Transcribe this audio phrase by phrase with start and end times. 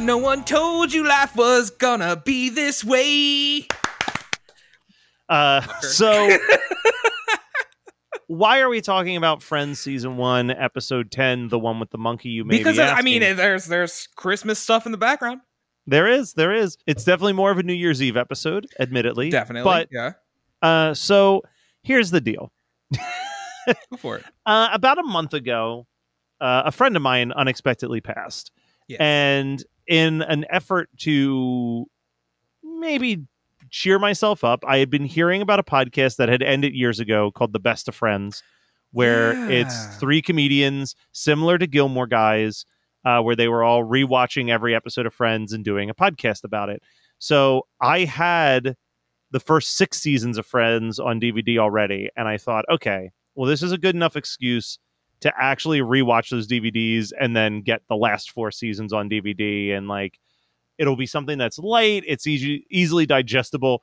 [0.00, 3.68] So no one told you life was gonna be this way.
[5.28, 6.38] Uh, so,
[8.26, 12.30] why are we talking about Friends season one, episode ten, the one with the monkey?
[12.30, 15.42] You may because be I mean, there's there's Christmas stuff in the background.
[15.86, 16.78] there is, there is.
[16.86, 19.28] It's definitely more of a New Year's Eve episode, admittedly.
[19.28, 20.12] Definitely, But yeah.
[20.62, 21.42] uh, so
[21.82, 22.50] here's the deal.
[22.96, 24.24] Go for it.
[24.46, 25.86] Uh, about a month ago,
[26.40, 28.50] uh, a friend of mine unexpectedly passed.
[28.88, 28.96] Yes.
[28.98, 31.84] And in an effort to
[32.62, 33.26] maybe
[33.70, 37.32] cheer myself up, I had been hearing about a podcast that had ended years ago
[37.32, 38.42] called The Best of Friends,
[38.92, 42.64] where it's three comedians similar to Gilmore Guys,
[43.04, 46.68] uh, where they were all rewatching every episode of Friends and doing a podcast about
[46.68, 46.82] it.
[47.18, 48.76] So I had
[49.32, 53.62] the first six seasons of Friends on DVD already, and I thought, okay, well, this
[53.62, 54.78] is a good enough excuse
[55.20, 59.86] to actually rewatch those DVDs and then get the last four seasons on DVD and
[59.88, 60.18] like
[60.78, 63.82] it'll be something that's light, it's easy, easily digestible.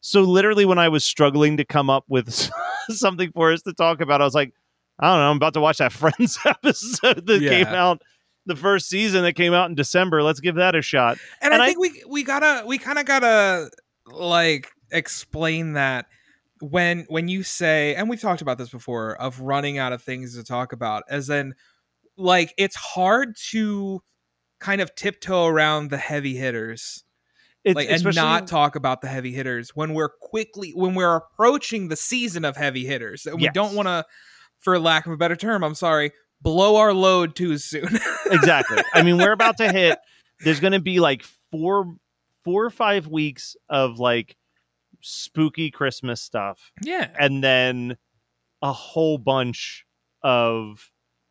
[0.00, 2.32] So literally when I was struggling to come up with
[2.88, 4.54] something for us to talk about, I was like,
[4.98, 7.50] I don't know, I'm about to watch that Friends episode that Yeah.
[7.50, 8.00] came out
[8.46, 10.22] the first season that came out in December.
[10.22, 11.18] Let's give that a shot.
[11.42, 13.68] And, And I I- think we we gotta we kind of gotta
[14.06, 16.06] like explain that
[16.60, 20.36] when when you say and we've talked about this before of running out of things
[20.36, 21.54] to talk about as in
[22.16, 24.00] like it's hard to
[24.60, 27.04] kind of tiptoe around the heavy hitters
[27.64, 31.88] It's like and not talk about the heavy hitters when we're quickly when we're approaching
[31.88, 33.54] the season of heavy hitters and we Yes.
[33.54, 34.04] don't want to
[34.58, 37.88] for lack of a better term i'm sorry blow our load too soon
[38.30, 38.78] exactly.
[38.94, 39.98] I mean, we're about to hit.
[40.44, 41.96] There's going to be like four,
[42.44, 44.36] four or five weeks of like
[45.00, 47.96] spooky Christmas stuff, yeah and then
[48.62, 49.84] a whole bunch
[50.22, 50.90] of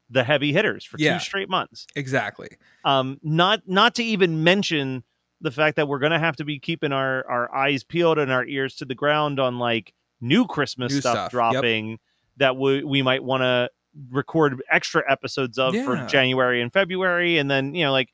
[0.09, 1.15] the heavy hitters for Yeah.
[1.17, 1.85] two straight months.
[1.95, 2.49] exactly
[2.85, 5.03] Um, not not to even mention
[5.41, 8.31] the fact that we're going to have to be keeping our our eyes peeled and
[8.31, 11.31] our ears to the ground on like new Christmas New stuff, stuff, yep.
[11.31, 11.99] dropping
[12.37, 13.69] that we we might want to
[14.11, 18.09] record extra episodes of for January and February, and then you know like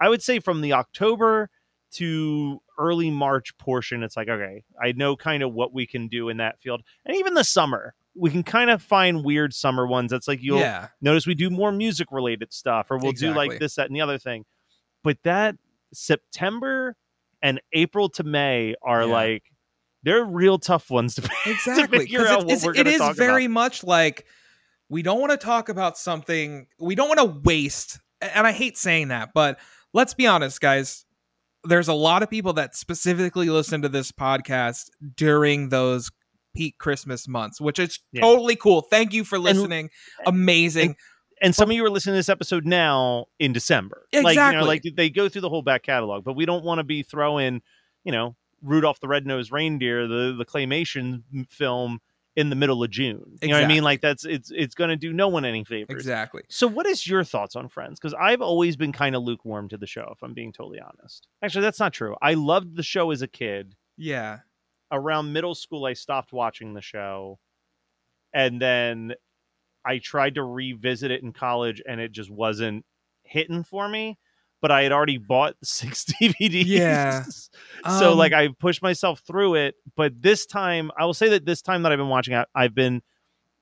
[0.00, 1.50] I would say from the October
[1.92, 6.28] to early March portion, it's like okay, I know kind of what we can do
[6.28, 7.94] in that field, and even the summer.
[8.16, 10.12] We can kind of find weird summer ones.
[10.12, 13.58] That's like you'll yeah notice we do more music related stuff or we'll do like
[13.58, 14.44] this that and the other thing
[15.02, 15.56] but that
[15.92, 16.94] september
[17.42, 19.12] and april to may are Yeah.
[19.12, 19.42] like
[20.04, 22.74] they're real tough ones to, to exactly figure 'cause out it's- what it's- we're it
[22.76, 24.26] going to is talk very about much like
[24.88, 28.76] we don't want to talk about something we don't want to waste and i hate
[28.78, 29.58] saying that but
[29.92, 31.04] let's be honest guys
[31.64, 36.10] there's a lot of people that specifically listen to this podcast during those
[36.54, 38.20] peak Christmas months, which is Yeah.
[38.22, 38.82] totally cool.
[38.82, 39.90] Thank you for listening.
[40.26, 40.96] Amazing.
[41.42, 44.06] and some of you are listening to this episode now in December.
[44.12, 44.60] Like, you Exactly.
[44.60, 47.02] know, like they go through the whole back catalog, but we don't want to be
[47.02, 47.60] throwing,
[48.04, 51.98] you know, Rudolph the Red-Nosed Reindeer, the the claymation film
[52.36, 53.38] in the middle of June.
[53.40, 53.84] You know what I mean?
[53.84, 55.94] Like that's it's it's going to do no one any favors.
[55.94, 56.42] exactly.
[56.48, 57.98] So, what is your thoughts on Friends?
[58.00, 61.28] Because I've always been kind of lukewarm to the show, if I'm being totally honest.
[61.42, 62.16] Actually, that's not true.
[62.20, 63.76] I loved the show as a kid.
[63.96, 64.40] Yeah.
[64.90, 67.38] Around middle school, I stopped watching the show,
[68.32, 69.14] and then
[69.84, 72.84] I tried to revisit it in college, and it just wasn't
[73.22, 74.18] hitting for me.
[74.64, 76.64] But I had already bought six DVDs.
[76.64, 77.24] Yeah.
[77.98, 79.74] so, Um, like, I pushed myself through it.
[79.94, 82.74] But this time, I will say that this time that I've been watching it, I've
[82.74, 83.02] been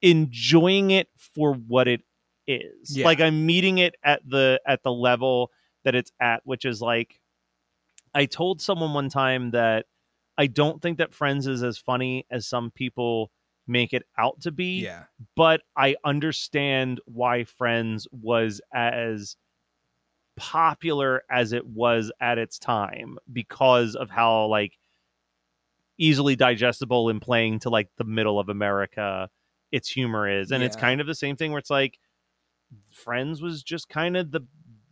[0.01, 2.03] enjoying it for what it
[2.47, 2.97] is.
[2.97, 3.05] Yeah.
[3.05, 5.51] Like I'm meeting it at the at the level
[5.85, 7.19] that it's at, which is like
[8.15, 9.87] I told someone one time that
[10.39, 13.33] I don't think that Friends is as funny as some people
[13.67, 15.05] make it out to be, Yeah.
[15.37, 19.37] but I understand why Friends was as
[20.37, 24.79] popular as it was at its time because of how like
[25.99, 29.29] easily digestible and playing to like the middle of America
[29.71, 30.53] its humor is.
[30.53, 31.99] And it's kind of the same thing where it's like
[32.91, 34.41] Friends was just kind of the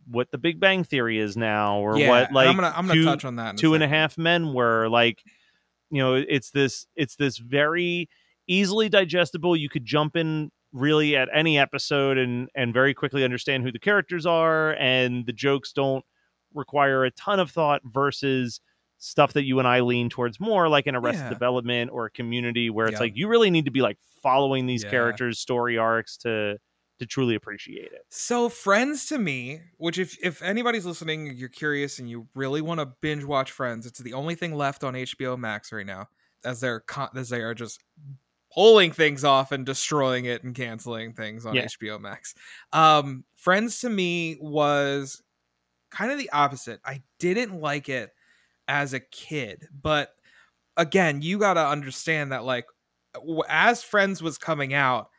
[0.07, 2.09] what the Big Bang Theory is now, or yeah.
[2.09, 3.57] what like I'm gonna I'm gonna two, touch on that.
[3.57, 5.23] two and a half men were like
[5.89, 8.09] you know it's this it's this very
[8.47, 13.63] easily digestible you could jump in really at any episode and and very quickly understand
[13.63, 16.05] who the characters are and the jokes don't
[16.53, 18.61] require a ton of thought versus
[18.97, 21.29] stuff that you and I lean towards more like in Arrested Yeah.
[21.29, 22.99] Development or a community where it's Yeah.
[22.99, 24.91] like you really need to be like following these Yeah.
[24.91, 26.57] characters story arcs to
[26.99, 28.05] to truly appreciate it.
[28.11, 32.79] So Friends to me, which if if anybody's listening, you're curious and you really want
[32.79, 36.09] to binge watch Friends, it's the only thing left on HBO Max right now,
[36.45, 37.81] as they're con- as they are just
[38.53, 41.65] pulling things off and destroying it and canceling things on Yeah.
[41.65, 42.35] HBO Max.
[42.73, 45.21] Um, Friends to me was
[45.89, 46.79] kind of the opposite.
[46.85, 48.11] I didn't like it
[48.67, 50.13] as a kid, but
[50.77, 52.65] again, you got to understand that like
[53.49, 55.09] as Friends was coming out,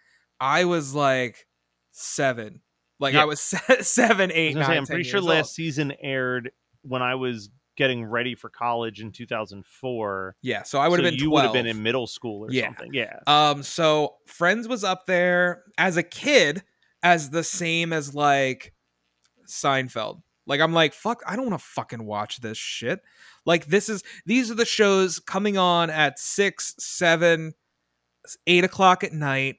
[0.40, 1.46] I was like
[1.90, 2.60] seven.
[2.98, 3.22] Like Yeah.
[3.22, 5.46] I was se- seven, I eight, was gonna say, nine, I'm 10 pretty sure last
[5.46, 5.54] old.
[5.54, 6.52] season aired
[6.82, 10.36] when I was getting ready for college in 2004.
[10.42, 11.20] Yeah, so I would have So been.
[11.24, 12.66] you would have been in middle school or Yeah.
[12.66, 12.92] something.
[12.92, 13.18] Yeah.
[13.26, 16.62] Um, so Friends was up there as a kid
[17.02, 18.74] as the same as like
[19.48, 20.22] Seinfeld.
[20.46, 23.00] Like I'm like, fuck, I don't want to fucking watch this shit.
[23.46, 27.54] Like this is these are the shows coming on at six, seven,
[28.46, 29.56] eight o'clock at night.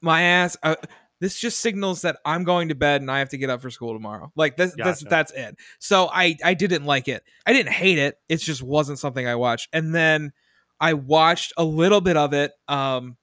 [0.00, 0.56] My ass.
[0.62, 0.76] Uh,
[1.20, 3.70] this just signals that I'm going to bed and I have to get up for
[3.70, 4.32] school tomorrow.
[4.36, 5.04] Like this, this Gotcha.
[5.08, 5.56] that's it.
[5.78, 7.22] So I I didn't like it.
[7.46, 8.18] I didn't hate it.
[8.28, 9.68] It just wasn't something I watched.
[9.72, 10.32] And then
[10.80, 12.52] I watched a little bit of it.
[12.68, 13.16] Um,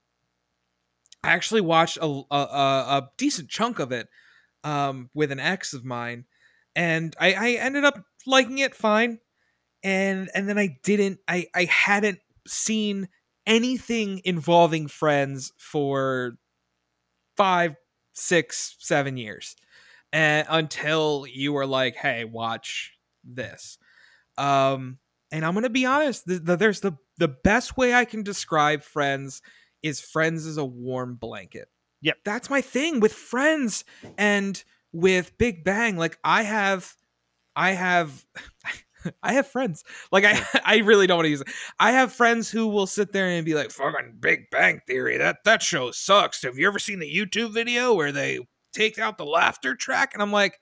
[1.24, 4.08] I actually watched a a, a, a decent chunk of it
[4.64, 6.26] um, with an ex of mine,
[6.76, 9.20] and I, I ended up liking it fine.
[9.84, 11.20] And and then I didn't.
[11.28, 13.10] I I hadn't seen
[13.48, 16.38] anything involving friends for
[17.36, 17.76] five,
[18.14, 19.56] six, seven years,
[20.12, 22.94] and until you were like, "Hey, watch
[23.24, 23.78] this."
[24.38, 25.00] Um,
[25.32, 26.26] and I'm gonna be honest.
[26.26, 29.42] The, the, there's the the best way I can describe Friends
[29.84, 31.70] is Friends is a warm blanket.
[32.04, 32.18] Yep.
[32.26, 33.84] that's my thing with Friends
[34.18, 35.98] and with Big Bang.
[35.98, 36.96] Like I have,
[37.56, 38.26] I have.
[39.24, 39.84] I have friends.
[40.12, 41.50] Like I, I really don't want to use it.
[41.80, 45.18] I have friends who will sit there and be like, "Fucking Big Bang Theory.
[45.18, 46.44] That that show sucks.
[46.44, 48.40] Have you ever seen the YouTube video where they
[48.74, 50.60] take out the laughter track?" And I'm like,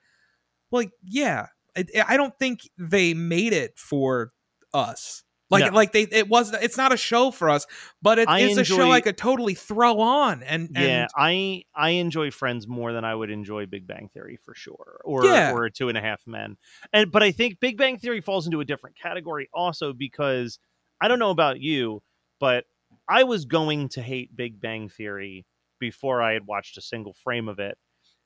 [0.70, 1.46] "Well, yeah.
[1.76, 4.32] I, I don't think they made it for
[4.74, 5.22] us.
[5.50, 5.76] Like, No.
[5.76, 6.52] like they, it was.
[6.52, 7.66] It's not a show for us,
[8.00, 10.44] but it I is a show I could totally throw on.
[10.44, 14.38] And, and yeah, I I enjoy Friends more than I would enjoy Big Bang Theory
[14.44, 15.52] for sure, or Yeah.
[15.52, 16.56] or Two and a Half Men.
[16.92, 20.60] And but I think Big Bang Theory falls into a different category also because
[21.00, 22.00] I don't know about you,
[22.38, 22.64] but
[23.08, 25.46] I was going to hate Big Bang Theory
[25.80, 27.76] before I had watched a single frame of it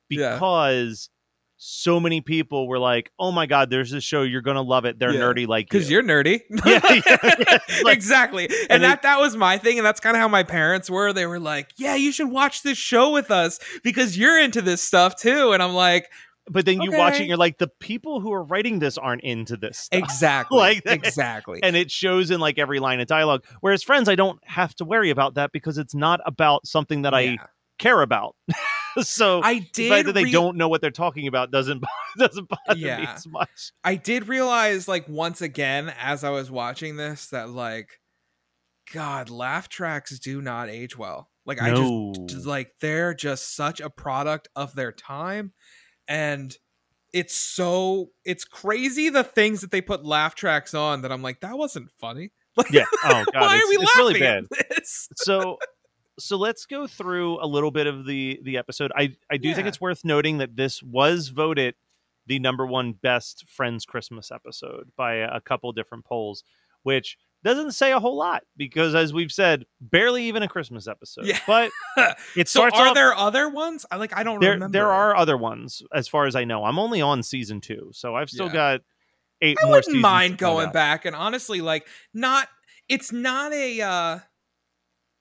[0.09, 1.09] because
[1.57, 4.99] so many people were like, "Oh my god, there's this show, you're gonna love it.
[4.99, 5.21] They're Yeah.
[5.21, 6.41] nerdy like because you." you're nerdy.
[6.65, 6.79] Yeah,
[7.39, 7.57] yeah.
[7.83, 8.45] Like- exactly.
[8.45, 11.13] And, and that that was my thing, and that's kind of how my parents were.
[11.13, 14.81] They were like, "Yeah, you should watch this show with us because you're into this
[14.81, 16.07] stuff too." And I'm like,
[16.47, 19.23] but then you watch it, and you're like, the people who are writing this aren't
[19.23, 19.97] into this stuff.
[19.97, 20.93] "Exactly, Like that.
[20.93, 23.43] exactly." and it shows in like every line of dialogue.
[23.61, 27.13] Whereas Friends, I don't have to worry about that because it's not about something that
[27.13, 27.37] I.
[27.77, 28.35] care about.
[29.01, 29.89] so I the did.
[29.89, 31.83] fact that they rea- don't know what they're talking about doesn't
[32.17, 33.71] doesn't bother me as much.
[33.83, 37.89] I did realize, like, once again, as I was watching this, that like
[38.93, 41.29] God, laugh tracks do not age well.
[41.45, 45.53] Like I just like they're just such a product of their time
[46.07, 46.55] and
[47.13, 51.41] it's so it's crazy the things that they put laugh tracks on that I'm like
[51.41, 52.31] that wasn't funny.
[52.57, 52.85] Like, yeah.
[53.03, 54.59] Oh god, why it's, are we it's really laughing bad.
[54.61, 55.09] at this?
[55.17, 55.57] so
[56.19, 59.67] so let's go through a little bit of the the episode i i do think
[59.67, 61.75] it's worth noting that this was voted
[62.27, 66.43] the number one best friends christmas episode by a, couple different polls
[66.83, 71.25] which doesn't say a whole lot because as we've said barely even a christmas episode
[71.25, 71.39] Yeah.
[71.45, 71.69] but
[72.35, 73.85] it so starts are off there other ones?
[73.91, 74.71] I like I don't there remember.
[74.71, 78.15] there are other ones as far as i know i'm only on season two so
[78.15, 78.53] i've still Yeah.
[78.53, 78.81] got
[79.41, 82.47] eight I more wouldn't mind going back and honestly like not
[82.89, 84.19] it's not a uh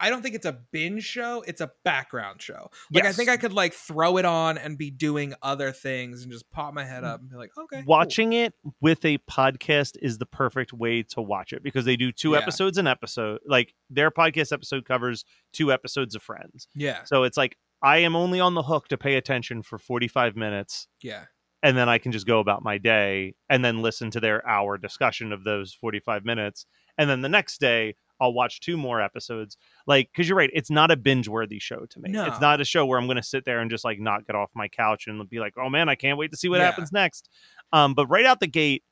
[0.01, 2.71] I don't think it's a binge show, it's a background show.
[2.93, 6.33] Like I think I could like throw it on and be doing other things and
[6.33, 7.09] just pop my head mm.
[7.09, 7.77] up and be like, okay.
[7.77, 7.85] cool.
[7.87, 12.11] watching it with a podcast is the perfect way to watch it because they do
[12.13, 12.39] two Yeah.
[12.39, 17.05] episodes an episode like their podcast episode covers two episodes of friends Yeah.
[17.05, 20.89] so it's like i am only on the hook to pay attention for 45 minutes
[21.03, 21.25] Yeah.
[21.63, 24.77] and then i can just go about my day and then listen to their hour
[24.79, 26.67] discussion of those 45 minutes
[26.99, 29.57] and then the next day i'll watch two more episodes
[29.87, 32.25] like because you're right it's not a binge worthy show to me No.
[32.27, 34.37] it's not a show where i'm going to sit there and just like not get
[34.37, 36.67] off my couch and be like oh man i can't wait to see what Yeah.
[36.67, 37.29] happens next
[37.73, 38.83] um but right out the gate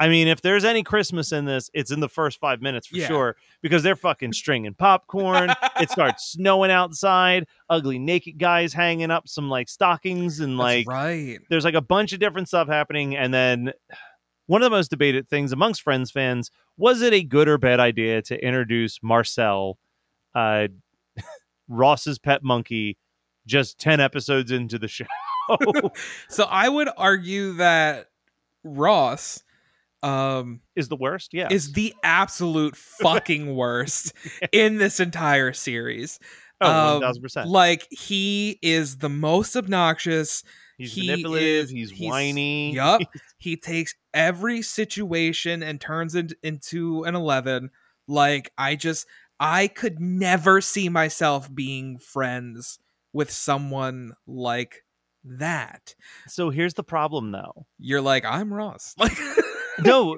[0.00, 2.96] I mean, if there's any Christmas in this, it's in the first five minutes for
[2.96, 3.06] Yeah.
[3.06, 5.52] sure because they're fucking stringing popcorn.
[5.78, 10.96] it starts snowing outside, ugly naked guys hanging up some like stockings and like That's
[10.96, 11.38] right.
[11.50, 13.72] there's like a bunch of different stuff happening and then
[14.52, 17.80] one of the most debated things amongst friends fans was it a good or bad
[17.80, 19.78] idea to introduce marcel
[20.34, 20.68] uh
[21.68, 22.98] ross's pet monkey
[23.46, 25.06] just 10 episodes into the show
[26.28, 28.08] So I would argue that
[28.62, 29.42] Ross
[30.02, 34.12] um is the worst yeah is the absolute fucking worst
[34.52, 36.18] in this entire series.
[36.60, 40.42] oh, um, 1000% Like he is the most obnoxious.
[40.82, 43.02] He's he manipulative is- he's, he's- whiny Yup.
[43.38, 47.70] he takes every situation and turns it into an 11.
[48.08, 49.06] Like I just
[49.40, 52.78] I could never see myself being friends
[53.12, 54.84] with someone like
[55.24, 55.94] that.
[56.28, 58.94] so here's the problem though You're like I'm Ross.
[58.98, 59.16] Like
[59.84, 60.16] no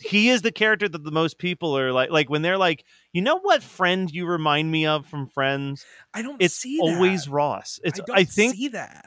[0.00, 3.20] he is the character that the most people are like like when they're like you
[3.22, 7.30] know what friend you remind me of from friends I don't it's see always that.
[7.32, 9.06] ross it's I, I think see that.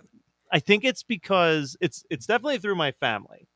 [0.55, 3.49] I think it's because it's it's definitely through my family.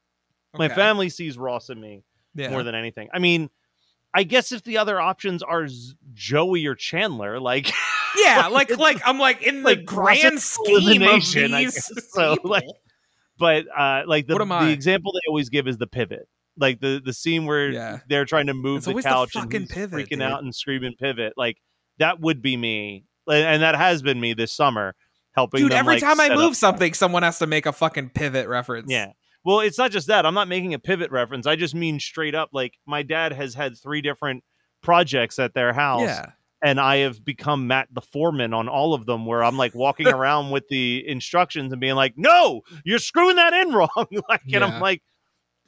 [0.58, 2.04] My family sees Ross in me
[2.36, 2.50] yeah.
[2.50, 3.08] more than anything.
[3.14, 3.50] I mean,
[4.14, 5.66] I guess if the other options are
[6.14, 7.72] Joey or Chandler, like
[8.18, 11.90] yeah, like like I'm like in the grand scheme of these guess.
[12.10, 12.66] So, like,
[13.38, 16.28] but uh like the What am the example they always give is the pivot.
[16.58, 18.00] Like the the scene where Yeah.
[18.10, 20.22] they're trying to move It's the always the couch and pivot, freaking dude.
[20.24, 21.32] out and screaming pivot.
[21.38, 21.62] Like
[22.00, 23.06] that would be me.
[23.26, 24.96] And that has been me this summer
[25.34, 28.10] helping Dude, them, every like, time I move something, someone has to make a fucking
[28.10, 28.92] pivot reference.
[28.92, 29.12] Yeah.
[29.46, 30.26] Well, it's not just that.
[30.26, 31.48] I'm not making a pivot reference.
[31.48, 34.44] I just mean straight up like my dad has had three different
[34.82, 36.26] projects at their house Yeah.
[36.62, 40.08] and I have become Matt the foreman on all of them where I'm like walking
[40.14, 43.90] around with the instructions and being like, "No, you're screwing that in wrong."
[44.30, 44.66] like and Yeah.
[44.66, 45.02] I'm like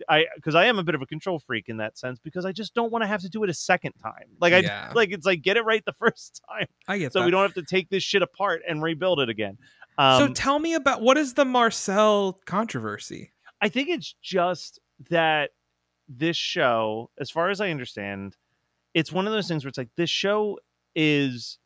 [0.10, 2.51] I cuz I am a bit of a control freak in that sense because I
[2.51, 4.25] just don't want to have to do it a second time.
[4.39, 4.91] Like I Yeah.
[4.93, 7.25] like it's like get it right the first time I get so that.
[7.25, 9.58] we don't have to take this shit apart and rebuild it again.
[9.98, 13.31] Um so tell me about what is the Marcel controversy?
[13.62, 14.79] I think it's just
[15.10, 15.51] that
[16.10, 18.36] this show, as far as I understand,
[18.93, 20.60] it's one of those things where it's like this show
[20.96, 21.58] is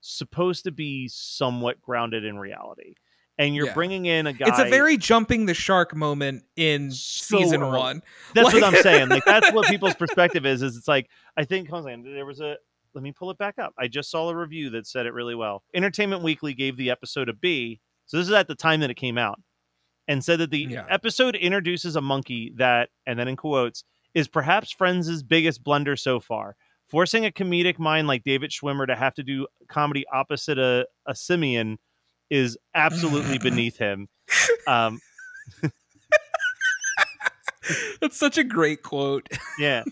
[0.00, 2.94] supposed to be somewhat grounded in reality.
[3.40, 3.74] And you're Yeah.
[3.74, 4.48] bringing in a guy.
[4.48, 7.78] It's a very jumping the shark moment in So season early.
[7.78, 8.02] one.
[8.34, 9.08] That's what I'm saying.
[9.08, 10.60] Like that's what people's perspective is.
[10.62, 12.56] Is it's like I think there was a.
[12.92, 13.72] Let me pull it back up.
[13.78, 15.62] I just saw a review that said it really well.
[15.74, 17.80] Entertainment Weekly gave the episode a B.
[18.06, 19.40] So this is at the time that it came out,
[20.08, 20.84] and said that the Yeah.
[20.90, 26.18] episode introduces a monkey that, and then in quotes, is perhaps Friends' biggest blunder so
[26.20, 26.56] far.
[26.88, 31.14] Forcing a comedic mind like David Schwimmer to have to do comedy opposite a, a
[31.14, 31.78] simian
[32.30, 34.08] is absolutely beneath him.
[34.66, 35.00] Um,
[38.00, 39.28] That's such a great quote.
[39.58, 39.84] yeah.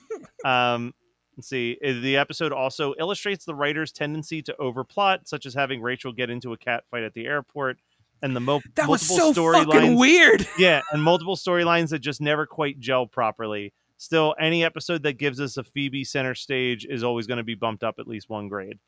[0.45, 0.95] Um,
[1.37, 1.79] let's see.
[1.85, 6.31] Uh, The episode also illustrates the writer's tendency to overplot, such as having Rachel get
[6.31, 7.79] into a cat fight at the airport,
[8.23, 9.99] and the mo- That was multiple so fucking storylines.
[9.99, 10.49] weird.
[10.59, 13.73] Yeah, and multiple storylines that just never quite gel properly.
[13.97, 17.55] Still, any episode that gives us a Phoebe center stage is always going to be
[17.57, 18.79] bumped up at least one grade.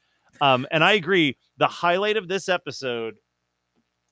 [0.40, 1.36] Um, and I agree.
[1.58, 3.16] The highlight of this episode,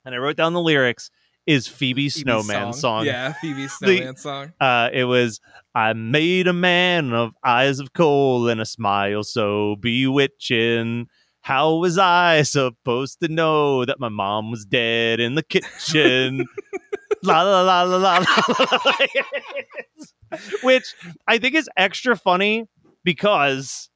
[0.08, 1.10] and I wrote down the lyrics,
[1.46, 3.04] is Phoebe Snowman song.
[3.04, 4.54] Yeah, Phoebe Snowman song.
[4.58, 5.38] Uh, it was
[5.74, 11.08] I made a man of eyes of coal and a smile so bewitching.
[11.42, 16.46] How was I supposed to know that my mom was dead in the kitchen?
[17.22, 18.78] la la la la la la.
[18.84, 20.38] la.
[20.62, 20.94] Which
[21.26, 22.64] I think is extra funny
[23.04, 23.90] because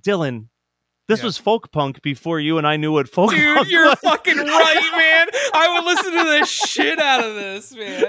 [0.00, 0.48] Dylan,
[1.08, 1.26] this Yeah.
[1.26, 3.40] was folk punk before you and I knew what folk punk.
[3.42, 3.98] Dude, punk you're was.
[4.02, 5.26] fucking right, man.
[5.54, 8.04] I would listen to the shit out of this, man.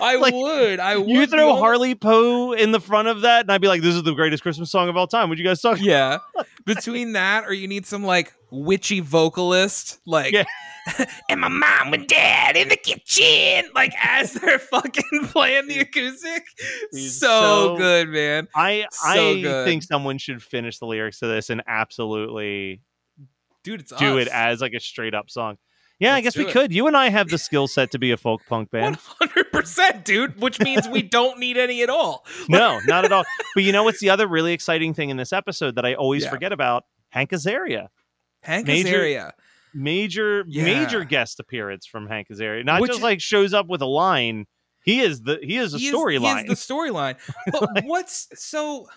[0.00, 0.80] I Like, would.
[0.80, 1.08] I would.
[1.08, 4.02] You throw Harley Poe in the front of that, and I'd be like, "This is
[4.02, 5.80] the greatest Christmas song of all time." Would you guys talk?
[5.80, 6.18] Yeah.
[6.64, 10.44] Between that, or you need some like witchy vocalist, like, Yeah.
[11.28, 16.44] and my mom and dad in the kitchen, like as they're fucking playing the acoustic.
[16.92, 18.48] Dude, so, so- good, man.
[18.54, 19.64] I So I good.
[19.64, 22.80] think someone should finish the lyrics to this and absolutely
[23.64, 24.26] Dude, it's do us.
[24.26, 25.56] it as like a straight up song.
[26.02, 26.52] Yeah, I Let's guess we it.
[26.52, 26.72] could.
[26.72, 28.98] You and I have the skill set to be a folk punk band.
[29.22, 32.26] 100%, dude, which means we don't need any at all.
[32.48, 33.24] no, not at all.
[33.54, 36.24] But you know what's the other really exciting thing in this episode that I always
[36.24, 36.30] Yeah.
[36.30, 36.84] forget about?
[37.10, 37.86] Hank Azaria.
[38.42, 39.30] Hank Major- Azaria.
[39.74, 40.64] Major Yeah.
[40.64, 42.64] major guest appearance from Hank Azaria.
[42.64, 44.46] Not Which- just like shows up with a line.
[44.84, 46.44] He is the he is a storyline.
[46.44, 47.16] He is the storyline.
[47.52, 48.88] But what's so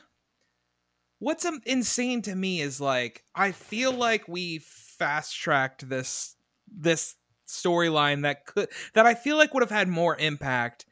[1.20, 6.35] what's um, insane to me is like I feel like we fast tracked this
[6.68, 7.16] this
[7.48, 10.86] storyline that could that I feel like would have had more impact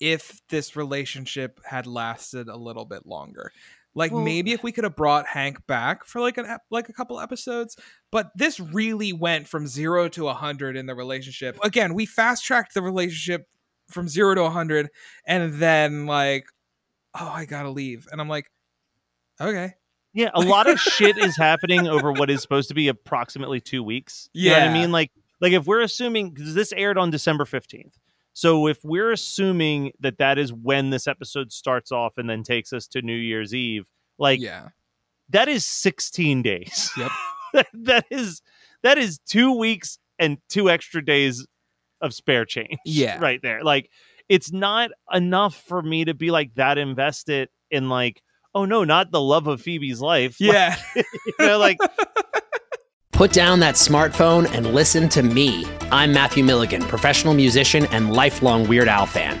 [0.00, 3.52] if this relationship had lasted a little bit longer.
[3.94, 6.92] Like Well- maybe if we could have brought Hank back for like an like a
[6.92, 7.76] couple episodes,
[8.10, 11.58] but this really went from 0 to a 100 in the relationship.
[11.62, 13.48] Again, we fast tracked the relationship
[13.90, 14.88] from 0 to a 100
[15.26, 16.46] and then like
[17.14, 18.06] oh, I got to leave.
[18.12, 18.50] And I'm like
[19.40, 19.74] okay.
[20.14, 23.82] Yeah, a lot of shit is happening over what is supposed to be approximately two
[23.82, 24.28] weeks.
[24.32, 24.90] You know what I mean?
[24.90, 27.96] Like, like if we're assuming because this aired on December fifteenth,
[28.32, 32.72] so if we're assuming that that is when this episode starts off and then takes
[32.72, 33.84] us to New Year's Eve,
[34.18, 34.68] like yeah.
[35.30, 36.90] that is sixteen days.
[36.96, 37.10] Yep.
[37.74, 38.42] that is
[38.82, 41.46] that is two weeks and two extra days
[42.00, 42.78] of spare change.
[42.84, 43.18] Yeah.
[43.18, 43.62] right there.
[43.62, 43.90] Like,
[44.28, 48.22] it's not enough for me to be like that invested in like.
[48.58, 50.36] Oh no, not the love of Phoebe's life.
[50.40, 50.76] Like, Yeah.
[50.96, 51.78] you know, like
[53.12, 55.64] Put down that smartphone and listen to me.
[55.92, 59.40] I'm Matthew Milligan, professional musician and lifelong Weird Al fan.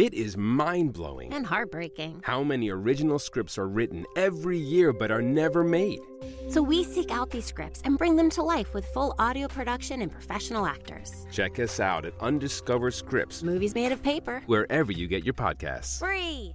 [0.00, 2.22] It is mind blowing And heartbreaking.
[2.24, 6.00] how many original scripts are written every year but are never made.
[6.48, 10.00] So we seek out these scripts and bring them to life with full audio production
[10.00, 11.26] and professional actors.
[11.30, 14.42] Check us out at Undiscovered Scripts, Movies made of paper.
[14.46, 15.98] wherever you get your podcasts.
[15.98, 16.54] Free.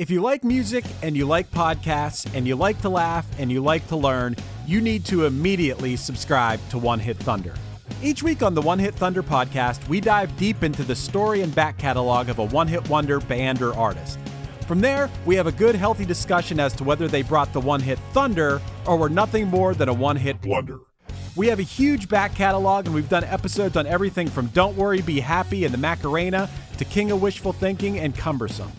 [0.00, 3.62] If you like music and you like podcasts and you like to laugh and you
[3.62, 4.34] like to learn,
[4.66, 7.54] you need to immediately subscribe to One Hit Thunder.
[8.02, 11.54] Each week on the One Hit Thunder podcast, we dive deep into the story and
[11.54, 14.18] back catalog of a one hit wonder band or artist.
[14.66, 17.80] From there, we have a good, healthy discussion as to whether they brought the one
[17.80, 20.78] hit thunder or were nothing more than a one hit wonder.
[21.36, 25.02] We have a huge back catalog, and we've done episodes on everything from Don't Worry,
[25.02, 26.48] Be Happy and the Macarena
[26.78, 28.72] to King of Wishful Thinking and Cumbersome.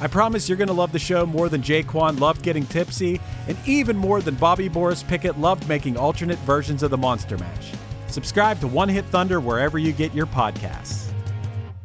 [0.00, 3.56] I promise you're going to love the show more than J-Kwon loved getting tipsy, and
[3.66, 7.72] even more than Bobby Boris Pickett loved making alternate versions of the Monster Mash.
[8.20, 11.12] Subscribe to One Hit Thunder wherever you get your podcasts.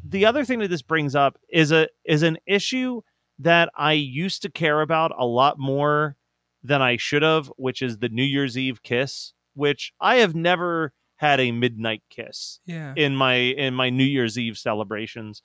[0.01, 3.01] the other thing that this brings up is a is an issue
[3.39, 6.15] that I used to care about a lot more
[6.63, 10.93] than I should have, which is the New Year's Eve kiss, which I have never
[11.17, 12.93] had a midnight kiss Yeah.
[12.95, 15.41] in my in my New Year's Eve celebrations.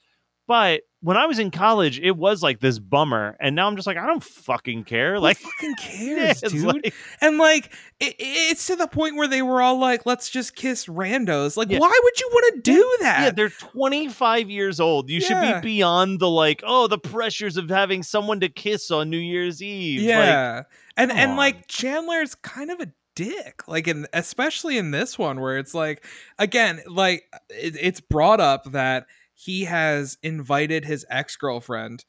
[0.48, 3.86] But when I was in college, it was like this bummer, and now I'm just
[3.86, 5.18] like, I don't fucking care.
[5.20, 5.74] Like, Who fucking
[6.16, 6.62] yeah, cares, dude?
[6.64, 7.66] like- and like,
[8.00, 11.70] it, it's to the point where they were all like, "Let's just kiss randos." Like,
[11.70, 11.78] Yeah.
[11.80, 13.22] why would you want to do that?
[13.22, 15.10] yeah, they're 25 years old.
[15.10, 19.10] You should be beyond the like, oh, the pressures of having someone to kiss on
[19.10, 20.00] New Year's Eve.
[20.02, 20.62] Like, Yeah.
[20.96, 21.36] and come and on.
[21.36, 23.66] like Chandler's kind of a dick.
[23.68, 26.04] Like in especially in this one where it's like
[26.38, 29.06] again, like it, it's brought up that
[29.38, 32.04] he has invited his ex-girlfriend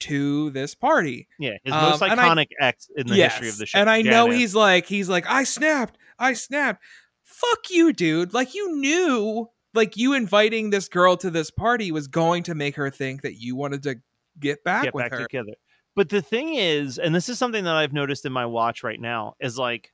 [0.00, 1.26] to this party.
[1.38, 3.78] yeah, his Um, most and I- iconic ex in the history of the show.
[3.78, 5.96] And I know he's like he's like I snapped.
[6.18, 6.82] I snapped.
[7.24, 8.34] Fuck you, dude.
[8.34, 12.76] Like you knew like you inviting this girl to this party was going to make
[12.76, 13.96] her think that you wanted to
[14.38, 15.20] get back get with back her.
[15.22, 15.54] together.
[15.94, 19.00] But the thing is, and this is something that I've noticed in my watch right
[19.00, 19.92] now, is like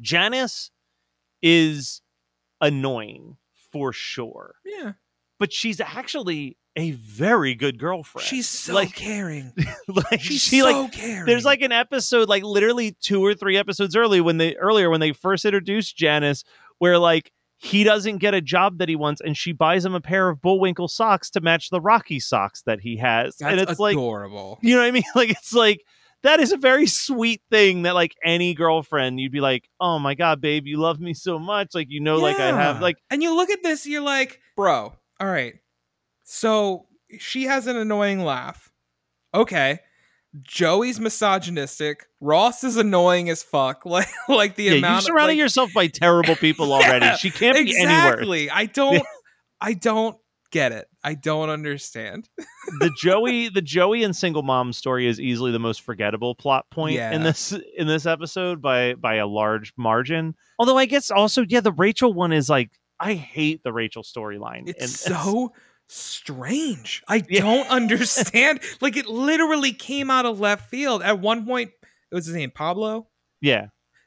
[0.00, 0.70] Janice
[1.42, 2.00] is
[2.60, 3.36] annoying
[3.72, 4.92] for sure, Yeah.
[5.38, 8.24] But she's actually a very good girlfriend.
[8.26, 9.52] She's so like, caring.
[9.88, 11.26] like She's she so like caring.
[11.26, 15.00] there's like an episode like literally two or three episodes early when they earlier when
[15.00, 16.44] they first introduced Janice
[16.78, 20.00] where like he doesn't get a job that he wants and she buys him a
[20.00, 23.80] pair of Bullwinkle socks to match the Rocky socks that he has That's and it's
[23.80, 24.58] like adorable.
[24.62, 25.82] you know what I mean like it's like
[26.22, 30.14] that is a very sweet thing that like any girlfriend you'd be like oh my
[30.14, 33.20] god babe you love me so much like you know like I have like and
[33.20, 35.54] you look at this, you're like, bro, all right.
[36.24, 36.86] So
[37.18, 38.70] she has an annoying laugh.
[39.34, 39.80] Okay.
[40.42, 42.04] Joey's misogynistic.
[42.20, 43.82] Ross is annoying as fuck.
[43.86, 47.16] Like like the yeah, amount you of- surrounded like- yourself by terrible people already Yeah,
[47.16, 48.50] she can't be anywhere Exactly.
[48.50, 49.02] I don't
[49.60, 50.16] I don't
[50.50, 50.86] get it.
[51.04, 52.28] I don't understand.
[52.80, 56.94] the Joey the Joey and single mom story is easily the most forgettable plot point
[56.96, 57.12] Yeah.
[57.12, 60.34] in this in this episode by by a large margin.
[60.58, 64.68] Although I guess also yeah the Rachel one is like I hate the Rachel storyline.
[64.68, 65.52] It's and so
[65.86, 67.02] strange.
[67.08, 67.40] I Yeah.
[67.42, 68.60] don't understand.
[68.80, 71.02] like it literally came out of left field.
[71.02, 71.70] At one point,
[72.10, 73.08] it was his name Pablo.
[73.40, 73.66] yeah.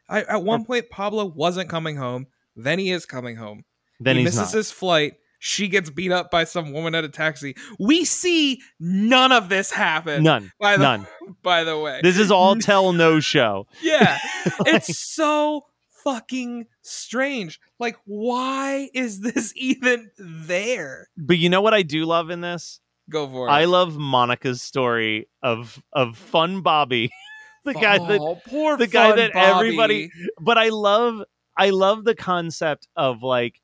[0.10, 2.28] I, at one point, Pablo wasn't coming home.
[2.58, 3.64] Then he is coming home.
[4.02, 4.58] Then he he's misses not.
[4.58, 5.14] his flight.
[5.40, 7.56] She gets beat up by some woman at a taxi.
[7.80, 10.22] We see none of this happen.
[10.24, 10.52] None.
[10.60, 11.08] By the, None.
[11.44, 13.68] By the way, This is all tell no show.
[13.82, 14.20] yeah,
[14.66, 15.66] it's so
[16.04, 17.60] fucking strange.
[17.80, 21.10] Like, why is this even there?
[21.18, 22.80] But you know what I do love in this?
[23.10, 23.52] Go for it.
[23.52, 27.12] I love Monica's story of of fun Bobby.
[27.66, 29.68] the guy that oh, poor the guy that Bobby.
[29.68, 31.22] everybody- but I love
[31.58, 33.62] I love the concept of like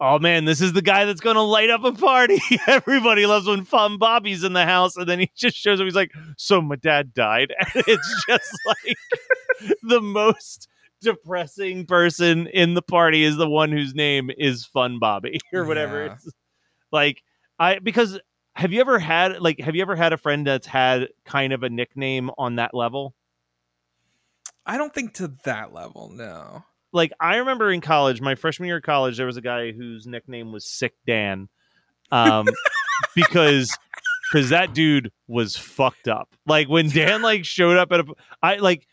[0.00, 3.46] oh man this is the guy that's going to light up a party everybody loves
[3.46, 6.60] when fun bobby's in the house and then he just shows up he's like so
[6.60, 8.96] my dad died and it's just like
[9.82, 10.68] the most
[11.00, 16.06] depressing person in the party is the one whose name is fun bobby or whatever
[16.06, 16.12] Yeah.
[16.14, 16.28] it's
[16.92, 17.22] like
[17.58, 18.18] i because
[18.54, 21.62] have you ever had like have you ever had a friend that's had kind of
[21.62, 23.14] a nickname on that level
[24.66, 26.10] I don't think to that level.
[26.12, 26.64] No.
[26.92, 30.06] like I remember in college, my freshman year of college, there was a guy whose
[30.06, 31.48] nickname was Sick Dan,
[32.12, 32.46] um,
[33.16, 33.76] because
[34.30, 36.28] because that dude was fucked up.
[36.46, 38.04] Like when Dan like showed up at a,
[38.42, 38.86] I like,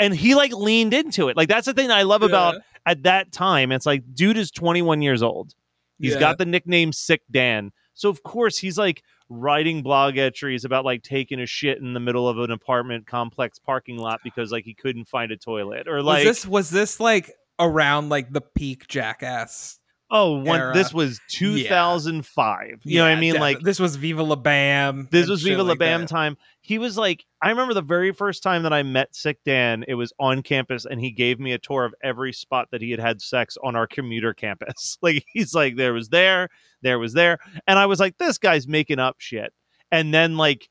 [0.00, 1.36] and he like leaned into it.
[1.36, 3.70] Like that's the thing I love about at that time.
[3.72, 5.54] It's like dude is 21 years old.
[5.98, 6.20] He's Yeah.
[6.20, 11.02] got the nickname Sick Dan, so of course he's like writing blog entries about like
[11.02, 14.74] taking a shit in the middle of an apartment complex parking lot because like he
[14.74, 18.86] couldn't find a toilet or like was this was this like around like the peak
[18.88, 19.79] jackass?
[20.10, 20.72] Oh, one, era.
[20.74, 22.80] this was 2005.
[22.84, 23.34] You know what I mean?
[23.34, 25.08] Yeah, Like this was Viva La Bam.
[25.10, 26.08] this was Viva La like Bam that.
[26.08, 26.36] time.
[26.62, 29.84] He was like, I remember the very first time that I met Sick Dan.
[29.88, 32.90] It was on campus, and he gave me a tour of every spot that he
[32.90, 34.98] had had sex on our commuter campus.
[35.02, 36.48] Like he's like, there was there,
[36.82, 39.52] there was there, and I was like, this guy's making up shit.
[39.90, 40.68] And then like,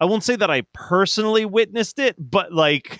[0.00, 2.98] I won't say that I personally witnessed it, but like,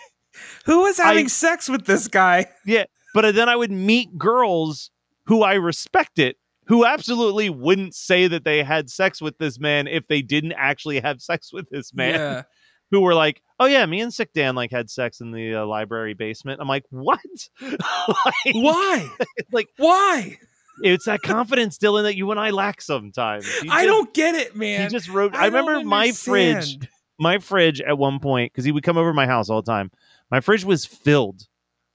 [0.64, 2.47] Who was having I- sex with this guy?
[2.64, 4.90] Yeah, but then I would meet girls
[5.27, 10.07] who I respected who absolutely wouldn't say that they had sex with this man if
[10.09, 12.15] they didn't actually have sex with this man.
[12.15, 12.43] Yeah.
[12.91, 15.65] Who were like, "Oh yeah, me and Sick Dan like had sex in the uh,
[15.65, 17.21] library basement." I'm like, "What?
[17.63, 17.79] like,
[18.53, 19.11] Why?
[19.51, 20.37] Like- why?
[20.83, 24.35] It's that confidence, Dylan, that you and I lack sometimes." He I just- don't get
[24.35, 24.83] it, man.
[24.83, 25.35] He just wrote.
[25.35, 26.81] I I, remember my fridge.
[27.19, 29.73] My fridge at one point because he would come over to my house all the
[29.73, 29.91] time.
[30.31, 31.47] My fridge was filled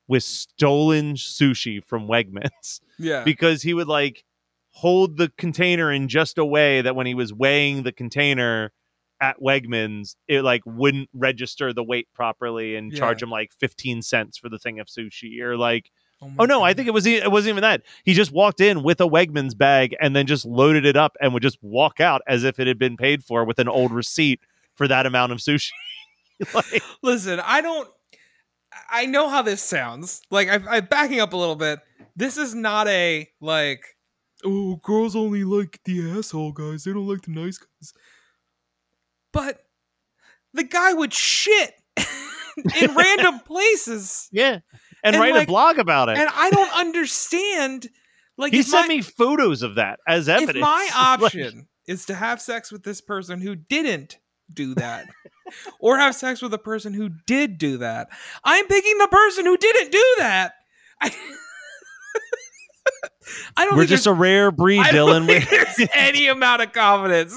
[0.08, 2.80] with stolen sushi from Wegmans.
[3.00, 3.24] Yeah.
[3.24, 4.24] because he would like
[4.70, 8.72] hold the container in just a way that when he was weighing the container
[9.20, 14.38] at Wegmans, it like wouldn't register the weight properly and charge him like 15 cents
[14.38, 15.90] for the thing of sushi or like
[16.22, 17.82] oh my Oh no, I think it was it wasn't even that.
[18.04, 21.34] He just walked in with a Wegmans bag and then just loaded it up and
[21.34, 24.40] would just walk out as if it had been paid for with an old receipt
[24.76, 25.72] for that amount of sushi.
[26.54, 27.90] like, Listen, I don't.
[28.92, 30.22] I know how this sounds.
[30.30, 31.80] Like I, I'm backing up a little bit.
[32.18, 33.86] This is not a like.
[34.44, 36.84] Oh, girls only like the asshole guys.
[36.84, 37.94] They don't like the nice guys.
[39.34, 39.62] But
[40.54, 41.74] the guy would shit
[42.82, 44.60] in random places, yeah,
[45.04, 46.18] and, And, write like- a blog about it.
[46.18, 47.88] and I don't understand.
[48.38, 50.60] Like he sent my- me photos of that as evidence.
[50.62, 54.18] My Like, option is to have sex with this person who didn't
[54.54, 55.08] do that,
[55.80, 58.10] or have sex with a person who did do that,
[58.44, 60.54] I'm picking the person who didn't do that.
[61.02, 61.16] I,
[63.58, 65.28] I don't we're just a rare breed, Dylan.
[65.28, 67.34] there's any amount of confidence.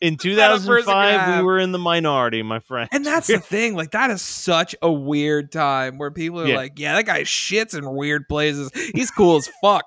[0.00, 2.88] In that a person could 2005, we were in the minority, my friend.
[2.90, 3.76] And that's the thing.
[3.76, 6.56] Like, that is such a weird time where people are Yeah.
[6.56, 8.70] like, yeah, that guy shits in weird places.
[8.74, 9.84] He's cool as fuck.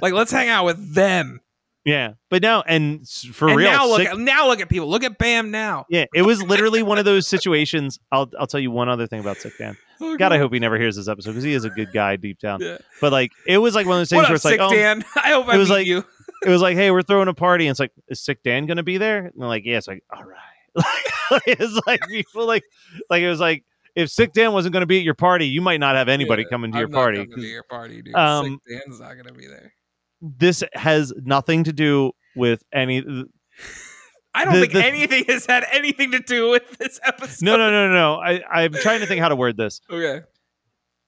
[0.00, 1.40] like, let's hang out with them.
[1.84, 4.88] Yeah, but now and for and real, now look at now look at people.
[4.88, 5.86] Look at Bam now.
[5.90, 7.98] yeah, it was literally one of those situations.
[8.10, 9.76] I'll I'll tell you one other thing about Sick Dan.
[10.04, 12.16] Oh, God, I hope he never hears this episode because he is a good guy
[12.16, 12.60] deep down.
[12.60, 12.78] Yeah.
[13.00, 14.60] But like, it was like one of those things What where up, it's like, sick
[14.60, 15.04] oh, Dan?
[15.14, 16.04] I hope I it was meet like- you.
[16.44, 18.82] it was like, hey, we're throwing a party, and it's like, is Sick Dan gonna
[18.82, 19.26] be there?
[19.26, 19.76] And they're like, yeah.
[19.76, 20.74] It's like, all right.
[21.30, 22.64] like, it's like people like,
[23.08, 23.62] like it was like,
[23.94, 26.48] if Sick Dan wasn't gonna be at your party, you might not have anybody Yeah,
[26.48, 27.24] coming to I'm your party.
[27.24, 28.16] to your party, dude.
[28.16, 29.72] Um, Sick Dan's not gonna be there.
[30.22, 32.98] This has nothing to do with any.
[34.34, 37.44] I don't The- think the- anything has had anything to do with this episode.
[37.44, 38.14] No, no, no, no, no.
[38.14, 39.80] I, I'm trying to think how to word this.
[39.90, 40.24] Okay.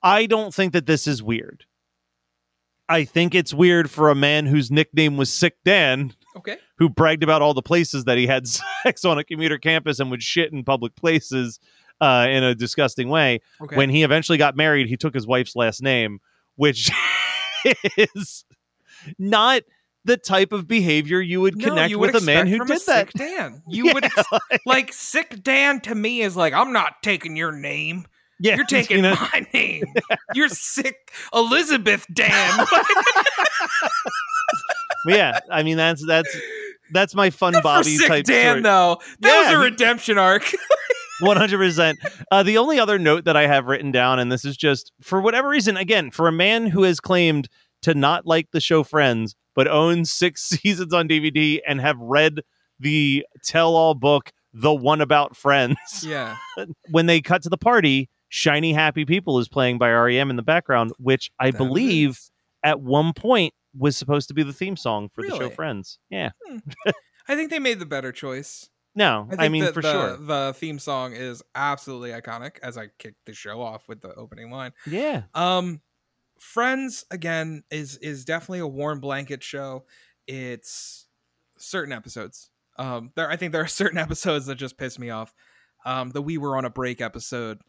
[0.02, 1.64] I don't think that this is weird.
[2.86, 6.58] I think it's weird for a man whose nickname was Sick Dan, Okay.
[6.76, 8.46] who bragged about all the places that he had
[8.84, 11.58] sex on a commuter campus and would shit in public places
[12.02, 13.40] uh, in a disgusting way.
[13.62, 13.76] Okay.
[13.76, 16.18] When he eventually got married, he took his wife's last name,
[16.56, 16.90] which
[17.96, 18.44] is
[19.18, 19.62] not
[20.04, 22.82] the type of behavior you would No, connect you would with a man who did
[22.86, 23.08] that.
[23.08, 23.62] Sick Dan.
[23.68, 24.28] You Yeah, would ex-
[24.66, 28.06] like sick Dan to me is like I'm not taking your name.
[28.40, 29.14] Yeah, You're taking you know?
[29.14, 29.94] my name.
[30.34, 32.66] You're sick Elizabeth Dan.
[35.06, 35.38] yeah.
[35.50, 36.36] I mean, that's that's
[36.92, 38.60] that's my fun For Bobby sick type Dan story.
[38.62, 38.98] though.
[39.20, 40.52] That Yeah, was a redemption arc.
[41.20, 41.98] One hundred percent.
[42.30, 45.20] Uh, The only other note that I have written down, and this is just for
[45.20, 47.48] whatever reason, again, for a man who has claimed
[47.84, 52.40] to not like the show Friends, but own six seasons on DVD and have read
[52.80, 55.78] the tell-all book, The One About Friends.
[56.06, 56.36] yeah.
[56.90, 60.42] When they cut to the party, "Shiny Happy People" is playing by REM in the
[60.42, 62.30] background, which I That believe is-
[62.62, 65.98] at one point was supposed to be the theme song for the show Friends.
[66.10, 66.30] Yeah.
[67.28, 68.68] I think they made the better choice.
[68.94, 70.16] No, I, think I, mean for the, sure.
[70.16, 74.50] The theme song is absolutely iconic as I kick the show off with the opening
[74.52, 74.72] line.
[74.86, 75.22] Yeah.
[75.34, 75.80] Um
[76.52, 79.84] Friends again is is definitely a warm blanket show.
[80.26, 81.06] It's
[81.58, 82.50] certain episodes.
[82.78, 85.32] Um there I think there are certain episodes that just piss me off.
[85.86, 87.60] Um the we were on a break episode.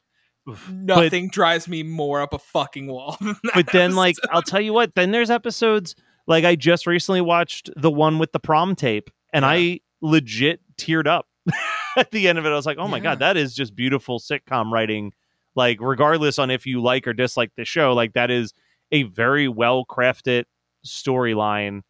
[0.49, 0.69] Oof.
[0.69, 3.17] Nothing drives me more up a fucking wall.
[3.21, 5.95] than that but then like i'll tell you what then there's episodes
[6.27, 9.49] like i just recently watched the one with the prom tape and Yeah.
[9.49, 11.27] i legit teared up
[11.97, 13.03] at the end of it i was like oh my Yeah.
[13.03, 15.13] god that is just beautiful sitcom writing
[15.55, 18.53] like regardless on if you like or dislike the show like that is
[18.91, 20.43] a very well crafted
[20.85, 21.81] storyline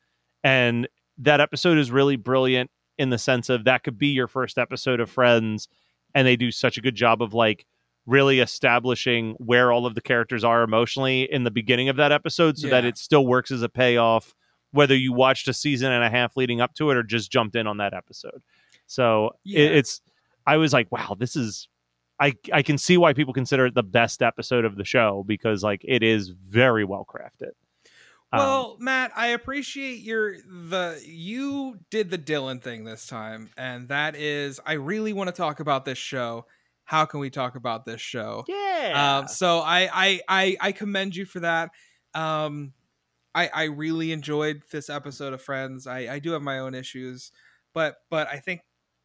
[0.43, 4.57] and that episode is really brilliant in the sense of that could be your first
[4.57, 5.67] episode of friends
[6.13, 7.65] and they do such a good job of like
[8.05, 12.57] really establishing where all of the characters are emotionally in the beginning of that episode
[12.57, 14.33] so that it still works as a payoff
[14.71, 17.55] whether you watched a season and a half leading up to it or just jumped
[17.55, 18.41] in on that episode
[18.87, 19.59] so it- Yeah.
[19.77, 20.01] it's
[20.47, 21.67] i was like wow this is
[22.19, 25.63] i i can see why people consider it the best episode of the show because
[25.63, 27.51] like it is very well crafted
[28.31, 33.87] Um, Well, Matt, I appreciate your the you did the Dylan thing this time, and
[33.89, 36.45] that is I really want to talk about this show.
[36.85, 38.43] How can we talk about this show?
[38.47, 41.69] yeah Um, so I, I I I commend you for that.
[42.13, 42.73] Um,
[43.33, 45.87] I I really enjoyed this episode of Friends.
[45.87, 47.31] I I do have my own issues,
[47.73, 48.61] but but I think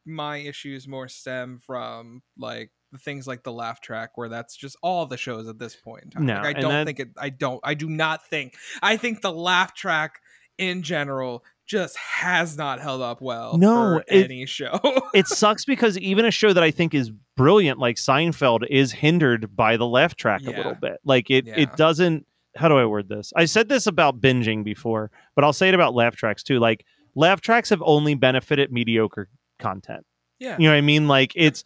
[0.06, 4.76] my issues more stem from like the things like the laugh track, where that's just
[4.82, 6.04] all the shows at this point.
[6.04, 6.26] In time.
[6.26, 7.08] No, like, I don't that- think it.
[7.18, 7.60] I don't.
[7.64, 8.54] I do not think.
[8.82, 10.20] I think the laugh track
[10.58, 13.56] in general just has not held up well.
[13.56, 14.80] No, for it- any show.
[15.14, 19.54] it sucks because even a show that I think is brilliant, like Seinfeld, is hindered
[19.54, 20.98] by the laugh track a little bit.
[21.04, 21.54] Like it, Yeah.
[21.58, 22.26] it doesn't.
[22.56, 23.32] How do I word this?
[23.36, 26.58] I said this about binging before, but I'll say it about laugh tracks too.
[26.58, 29.28] Like laugh tracks have only benefited mediocre
[29.60, 30.04] content.
[30.40, 30.56] yeah.
[30.58, 31.06] You know what I mean?
[31.06, 31.62] Like it's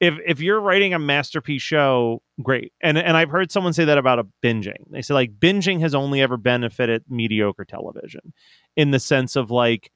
[0.00, 2.72] if if you're writing a masterpiece show, great.
[2.80, 4.90] And and I've heard someone say that about a binging.
[4.90, 8.32] They say like binging has only ever benefited mediocre television
[8.76, 9.90] in the sense of like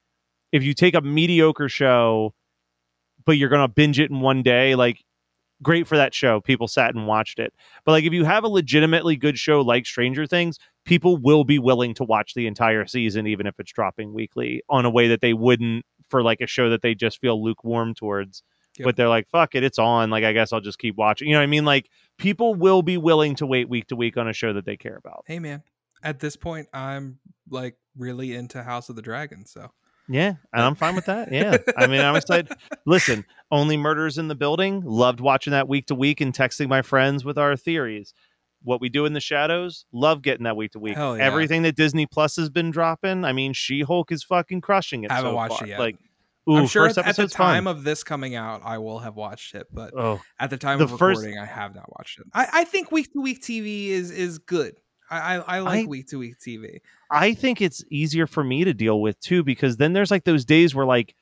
[0.51, 2.33] if you take a mediocre show
[3.25, 5.03] but you're going to binge it in one day, like
[5.61, 6.41] great for that show.
[6.41, 7.53] People sat and watched it.
[7.85, 11.59] But like if you have a legitimately good show like Stranger Things, people will be
[11.59, 15.21] willing to watch the entire season even if it's dropping weekly on a way that
[15.21, 18.43] they wouldn't for like a show that they just feel lukewarm towards.
[18.77, 18.85] Yep.
[18.85, 20.09] But they're like, fuck it, it's on.
[20.09, 21.27] Like I guess I'll just keep watching.
[21.27, 21.65] You know what I mean?
[21.65, 24.77] Like people will be willing to wait week to week on a show that they
[24.77, 25.23] care about.
[25.27, 25.63] Hey man,
[26.03, 29.45] at this point, I'm like really into House of the Dragon.
[29.45, 29.71] So
[30.07, 31.31] Yeah, and I'm fine with that.
[31.31, 32.51] Yeah, I mean, I'm excited.
[32.85, 34.81] Listen, only murders in the building.
[34.85, 38.13] Loved watching that week to week and texting my friends with our theories.
[38.63, 39.85] What we do in the shadows.
[39.91, 40.95] Love getting that week to week.
[40.95, 43.25] Everything that Disney Plus has been dropping.
[43.25, 45.11] I mean, She Hulk is fucking crushing it.
[45.11, 45.67] I haven't so watched far.
[45.67, 45.79] it yet.
[45.79, 45.97] Like,
[46.51, 47.53] ooh, I'm sure first at, at the episode's fun.
[47.55, 49.67] time of this coming out, I will have watched it.
[49.71, 52.27] But oh, at the time The of first- recording, I have not watched it.
[52.33, 54.75] I, I think week to week TV is is good.
[55.09, 56.79] I I, I like week to week TV.
[57.09, 60.45] I think it's easier for me to deal with too because then there's like those
[60.45, 61.15] days where like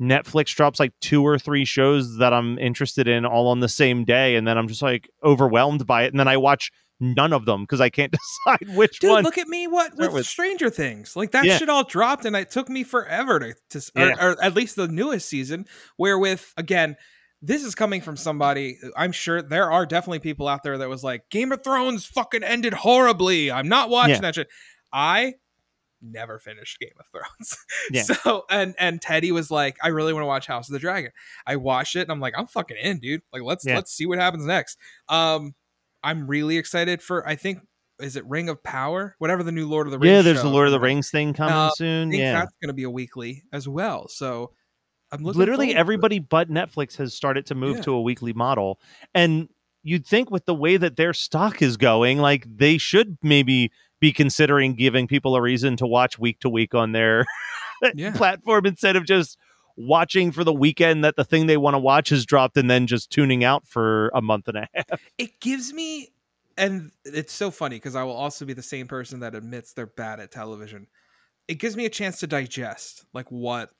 [0.00, 4.04] Netflix drops like two or three shows that I'm interested in all on the same
[4.04, 7.44] day, and then I'm just like overwhelmed by it, and then I watch none of
[7.46, 8.12] them because I can't
[8.46, 9.24] decide which Dude, one.
[9.24, 9.66] look at me!
[9.66, 11.16] What with, with- Stranger Things?
[11.16, 11.58] Like that Yeah.
[11.58, 14.14] shit all dropped, and it took me forever to, to s- or, Yeah.
[14.24, 15.66] or at least the newest season.
[15.96, 16.96] Where with again,
[17.42, 18.78] this is coming from somebody.
[18.96, 22.42] I'm sure there are definitely people out there that was like, Game of Thrones fucking
[22.42, 23.50] ended horribly.
[23.50, 24.20] I'm not watching Yeah.
[24.22, 24.48] that shit.
[24.92, 25.34] I
[26.00, 27.56] never finished Game of Thrones.
[27.90, 28.02] Yeah.
[28.02, 31.10] So and and Teddy was like, I really want to watch House of the Dragon.
[31.46, 33.20] I watched it and I'm like, I'm fucking in, dude.
[33.32, 33.74] Like let's Yeah.
[33.74, 34.78] let's see what happens next.
[35.08, 35.54] Um
[36.04, 37.58] I'm really excited for I think
[38.00, 39.14] is it Ring of Power?
[39.18, 40.10] Whatever the new Lord of the Rings.
[40.12, 40.48] yeah, there's the.
[40.48, 42.10] Lord of the Rings thing coming Uh, I soon.
[42.10, 44.08] think Yeah, that's gonna be a weekly as well.
[44.08, 44.52] So
[45.12, 47.82] I'm looking literally to everybody but Netflix has started to move Yeah.
[47.82, 48.80] to a weekly model,
[49.14, 49.48] and
[49.84, 54.12] you'd think with the way that their stock is going, like they should maybe be
[54.12, 57.24] considering giving people a reason to watch week to week on their
[57.94, 58.10] Yeah.
[58.16, 59.38] platform instead of just
[59.76, 62.86] watching for the weekend that the thing they want to watch has dropped and then
[62.86, 65.00] just tuning out for a month and a half.
[65.18, 66.08] it gives me
[66.56, 69.86] and it's so funny because I will also be the same person that admits they're
[69.86, 70.86] bad at television.
[71.48, 73.70] It gives me a chance to digest like what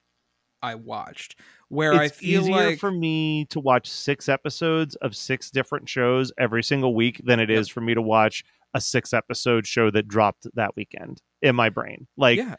[0.62, 1.38] I watched.
[1.68, 5.88] Where I it's feel easier like for me to watch six episodes of six different
[5.88, 7.58] shows every single week than it Yep.
[7.60, 11.68] is for me to watch a six episode show that dropped that weekend in my
[11.68, 12.06] brain.
[12.16, 12.56] Like, yeah.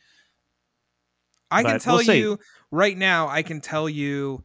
[1.55, 2.39] I can tell we'll you
[2.71, 4.43] right now, I can tell you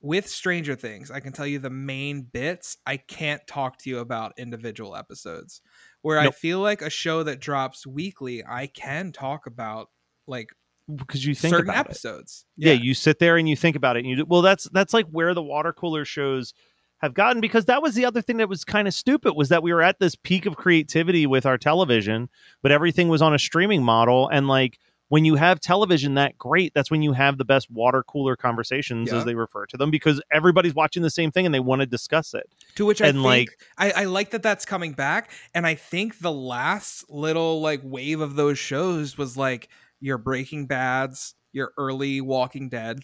[0.00, 2.76] with Stranger Things, I can tell you the main bits.
[2.86, 5.62] I can't talk to you about individual episodes.
[6.02, 9.88] Where I feel like a show that drops weekly, I can talk about
[10.26, 10.48] like
[10.96, 12.44] because you think certain about episodes.
[12.56, 12.72] Yeah.
[12.72, 15.06] you sit there and you think about it, and you do, well, that's that's like
[15.06, 16.54] where the water cooler shows
[16.98, 19.62] have gotten because that was the other thing that was kind of stupid was that
[19.62, 22.28] we were at this peak of creativity with our television,
[22.62, 24.78] but everything was on a streaming model, and like
[25.12, 29.10] when you have television that great, that's when you have the best water cooler conversations
[29.12, 29.18] Yeah.
[29.18, 31.86] as they refer to them because everybody's watching the same thing and they want to
[31.86, 32.48] discuss it.
[32.76, 35.74] To which I And, think like- I, I like that that's coming back, and I
[35.74, 39.68] think the last little like wave of those shows was like
[40.00, 43.00] your Breaking Bad's, your early Walking Dead.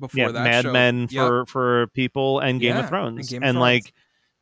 [0.00, 0.72] Before yeah, that, Mad show.
[0.72, 1.28] Men Yep.
[1.28, 3.60] for for people and Game Yeah, of Thrones and Game and, Thrones.
[3.60, 3.92] like,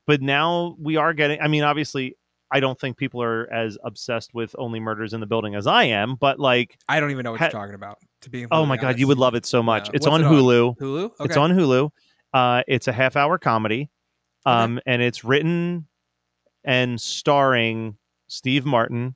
[0.06, 1.38] but now we are getting.
[1.38, 2.16] I mean, obviously,
[2.50, 5.84] I don't think people are as obsessed with only murders in the building as I
[5.84, 7.98] am, but like, I don't even know what Ha- you're talking about.
[8.22, 9.86] To be oh my god, you would love it so much.
[9.88, 9.92] Yeah.
[9.94, 10.34] It's on it on?
[10.34, 10.76] Hulu.
[10.78, 11.04] Hulu.
[11.04, 11.24] Okay.
[11.24, 11.90] It's on Hulu.
[12.34, 13.90] Uh, it's a half hour comedy,
[14.46, 15.86] um, and it's written
[16.64, 17.96] and starring
[18.28, 19.14] Steve Martin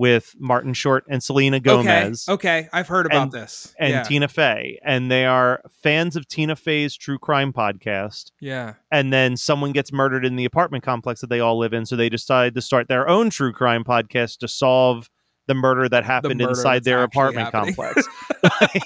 [0.00, 2.26] with Martin Short and Selena Gomez.
[2.26, 2.60] Okay.
[2.60, 3.74] okay, I've heard about And- this.
[3.78, 4.02] And yeah.
[4.02, 8.30] Tina Fey, and they are fans of Tina Fey's true crime podcast.
[8.40, 8.74] yeah.
[8.90, 11.96] and then someone gets murdered in the apartment complex that they all live in so
[11.96, 15.10] they decide to start their own true crime podcast to solve
[15.48, 17.74] the murder that happened murder inside their apartment happening.
[17.74, 18.08] complex
[18.42, 18.82] Like,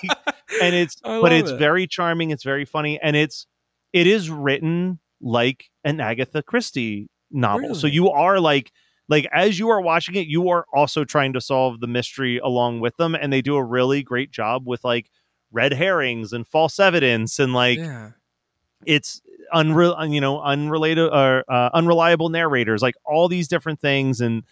[0.62, 1.58] and it's but it's it.
[1.58, 3.46] very charming it's very funny and it's
[3.92, 8.72] it is written like an agatha christie novel so you are like
[9.08, 12.80] like as you are watching it you are also trying to solve the mystery along
[12.80, 15.10] with them and they do a really great job with like
[15.52, 18.10] red herrings and false evidence and like yeah.
[18.86, 24.42] it's unreal you know unrelated or uh, unreliable narrators like all these different things and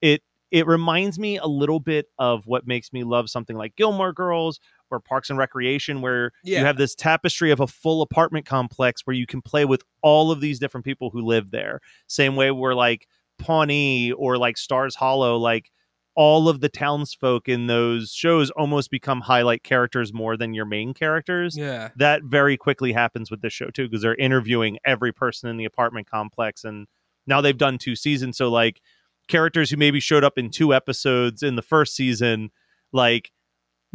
[0.00, 4.12] it it reminds me a little bit of what makes me love something like Gilmore
[4.12, 6.60] Girls or Parks and Recreation where Yeah.
[6.60, 10.30] you have this tapestry of a full apartment complex where you can play with all
[10.30, 14.94] of these different people who live there same way where like Pawnee or like Stars
[14.94, 15.70] Hollow like
[16.16, 20.94] all of the townsfolk in those shows almost become highlight characters more than your main
[20.94, 21.56] characters.
[21.56, 21.90] Yeah.
[21.96, 25.64] That very quickly happens with this show too, because they're interviewing every person in the
[25.64, 26.86] apartment complex, and
[27.26, 28.36] now they've done two seasons.
[28.36, 28.80] So like
[29.26, 32.50] characters who maybe showed up in two episodes in the first season,
[32.92, 33.32] like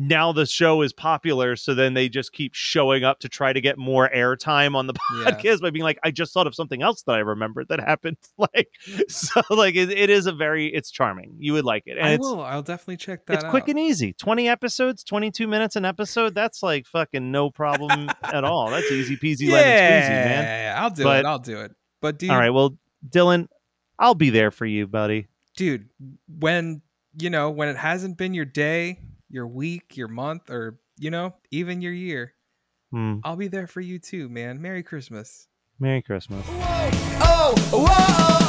[0.02, 3.60] now the show is popular, so then they just keep showing up to try to
[3.60, 5.32] get more airtime on the Yeah.
[5.32, 8.16] podcast by being like, I just thought of something else that I remembered that happened.
[8.38, 8.70] Like,
[9.10, 11.36] so like it, it is a very it's charming.
[11.40, 12.40] You would like it, and I will.
[12.42, 13.50] I'll definitely check that it's out.
[13.52, 14.14] quick and easy.
[14.14, 16.34] Twenty episodes, twenty two minutes an episode.
[16.34, 18.70] That's like fucking no problem at all.
[18.70, 19.74] That's easy peasy yeah, lemon
[20.04, 20.78] squeezy, man.
[20.78, 21.26] I'll do But- it.
[21.26, 21.72] I'll do it.
[22.02, 22.78] But dude, All right, well,
[23.10, 23.48] Dylan,
[24.00, 25.28] I'll be there for you, buddy.
[25.58, 25.90] dude,
[26.30, 26.82] when
[27.20, 31.36] you know when it hasn't been your day, your week, your month, or you know
[31.52, 32.34] even your year,
[32.92, 33.18] Hmm.
[33.24, 34.62] I'll be there for you too, man.
[34.62, 35.48] Merry Christmas.
[35.80, 36.44] Merry Christmas.
[36.50, 38.49] Oh, whoa, oh, now